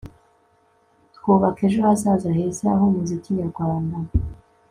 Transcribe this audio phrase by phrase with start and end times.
[1.15, 3.97] twubaka ejo hazaza heza h'umuziki nyarwanda